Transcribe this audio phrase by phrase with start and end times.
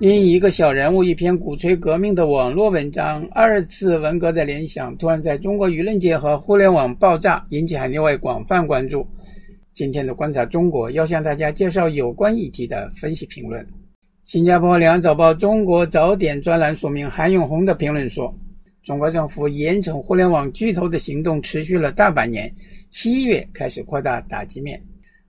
[0.00, 9.04] 因一个小人物一篇鼓吹革命的网络文章，二次文革的联想突然在中国舆论界和互联网爆炸，引起海内外广泛关注。
[9.72, 13.66] 今天的观察中国要向大家介绍有关议题的分析评论。
[14.22, 18.32] 新加坡《两岸早报》中国早点专栏署名韩永红的评论说
[18.84, 22.48] ：“中国政府严惩互联网巨头的行动持续了大半年，
[22.88, 24.80] 七月开始扩大打击面。”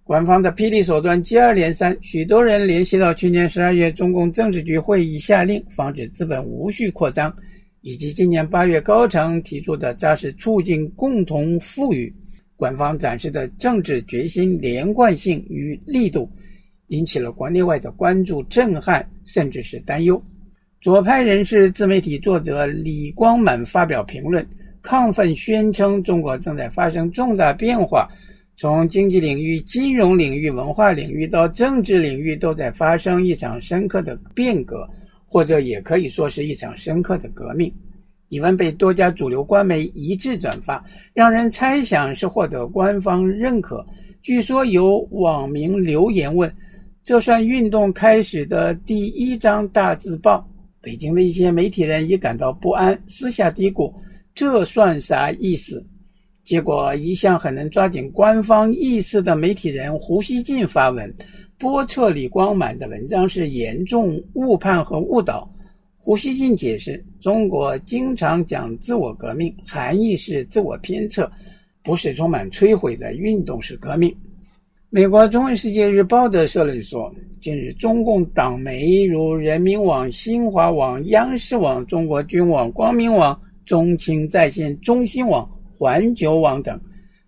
[0.10, 7.32] 官方的霹雳手段接二连三，许多人联系到去年十二月中共政治局会议下令防止资本无序扩张，
[7.82, 12.12] 以及今年八月高层提出的扎实促进共同富裕，
[12.56, 16.28] 官方展示的政治决心、连贯性与力度，
[16.88, 20.20] 引起了国内外的关注、震撼，甚至是担忧。
[20.82, 24.44] 左派人士、自媒体作者李光满发表评论，
[24.82, 28.10] 亢奋宣称中国正在发生重大变化。
[28.60, 34.86] 从经济领域、金融领域、文化领域到政治领域，都在发生一场深刻的变革，
[35.26, 37.74] 或者也可以说是一场深刻的革命。
[38.28, 43.82] 疑问被多家主流官媒一致转发，让人猜想是获得官方认可。
[44.22, 46.54] 据说有网民留言问
[47.02, 50.46] ：“这算运动开始的第一张大字报？”
[50.84, 53.90] 北京的一些媒体人也感到不安，私下嘀咕
[54.36, 55.82] ：“这算啥意思？”
[56.50, 61.14] 结果，一向很能抓紧官方意思的媒体人胡锡进发文，
[61.60, 65.48] 驳斥李光满的文章是严重误判和误导。
[65.96, 71.32] 胡锡进解释：中国经常讲自我革命，含义是自我鞭策，
[71.84, 74.12] 不是充满摧毁的运动式革命。
[74.90, 85.48] 美国《中文世界日报》的社论说，近日中共党媒如人民网、新华网、央视网、中国军网、光明网、中青在线、中新网。
[85.80, 86.78] 环球网等，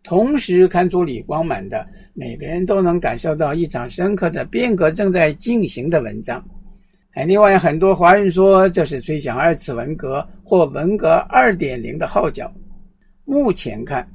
[0.03, 6.45] 同时刊出李光满的每个人都能感受到一场深刻的变革正在进行的文章。
[7.13, 12.53] 哎，另外很多华人说这是吹响二次文革或文革二点零的号角。
[13.23, 14.05] 目前看，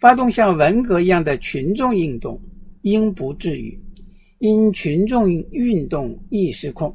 [0.00, 2.40] 发动像文革一样的群众运动
[2.82, 3.78] 应不至于，
[4.40, 6.92] 因群众运动易失控。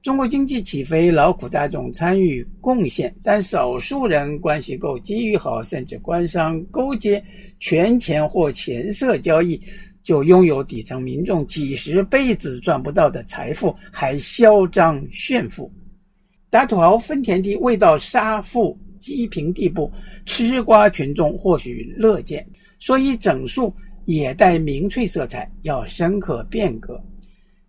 [0.00, 7.22] 中国经济起飞，劳苦大众参与贡献，但少数人关系够、机遇好，甚至官商勾结、
[7.58, 9.60] 权钱或钱色交易，
[10.04, 15.70] 就拥有底层民众几十辈子赚不到的财富，还嚣张炫富。
[16.48, 19.92] 打土豪分田地，未到杀富积贫地步，
[20.24, 22.46] 吃瓜群众或许乐见。
[22.78, 23.74] 所以整数
[24.06, 26.98] 也带民粹色彩，要深刻变革。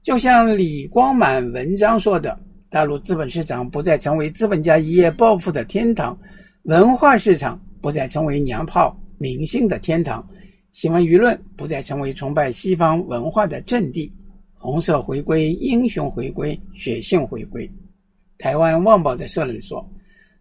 [0.01, 2.37] 就像李光满文章说的，
[2.69, 6.17] 大陆资本市场不再成为资本家一夜暴富的天堂，
[6.63, 10.25] 文化市场不再成为娘炮明星的天堂，
[10.71, 14.11] 新闻舆论不再成为崇拜西方文化的阵地。
[14.61, 17.69] 红色回归，英雄回归，血性回归。
[18.37, 19.85] 台湾《旺报》的社论说，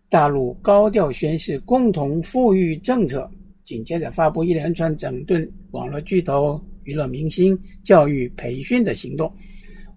[0.08, 3.28] 大陆高调宣示共同富裕政策，
[3.64, 6.60] 紧接着发布一连串整顿网络巨头。
[6.88, 9.30] 娱乐明星、教育培训的行动，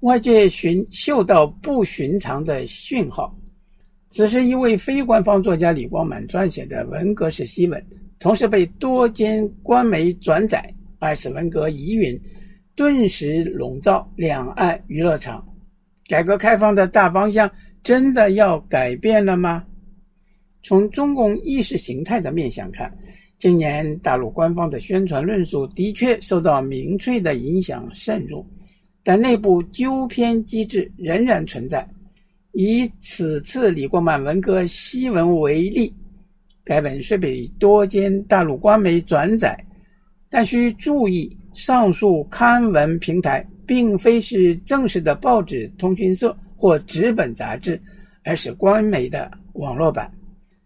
[0.01, 3.33] 外界寻嗅到不寻常的讯号。
[4.09, 7.81] 此时，一位非官方作家李光满撰写的文革式新闻，
[8.19, 10.61] 同时被多间官媒转载。
[10.99, 12.19] 二次文革疑云，
[12.75, 15.41] 顿时笼罩两岸娱乐场。
[16.09, 17.49] 改革开放的大方向
[17.83, 19.63] 真的要改变了吗？
[20.61, 22.93] 从中共意识形态的面相看。
[23.41, 28.45] 今年大陆官方的宣传论述的确受到民粹的影响渗入，
[29.03, 31.83] 但内部纠偏机制仍然存在。
[32.51, 35.91] 以此次李国满文革檄文为例，
[36.63, 39.59] 该文虽被多间大陆官媒转载，
[40.29, 47.81] 但需注意，上述刊文平台并非是正式的报纸、通讯社或纸本杂志，
[48.23, 50.11] 而是官媒的网络版。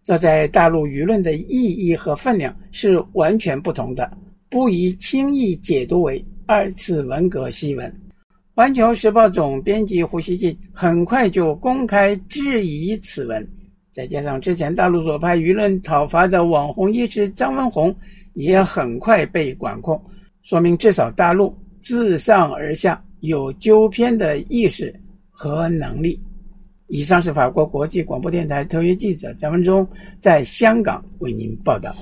[0.06, 4.08] 这在大陆舆论的意义和分量是完全不同的，
[4.48, 7.92] 不宜轻易解读为二次文革新闻。
[8.54, 13.44] 环球时报总编辑胡锡进很快就公开质疑此文，
[13.90, 17.92] 再加上之前大陆左派舆论讨伐的网红医师张文宏
[18.34, 20.00] 也很快被管控，
[20.44, 24.94] 说明至少大陆自上而下有纠偏的意识
[25.32, 26.16] 和能力。
[26.88, 29.86] 以上是法国国际广播电台特约记者张文忠
[30.20, 31.94] 在香港为您报道。